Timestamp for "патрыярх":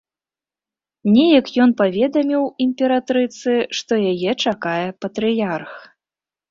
5.05-5.71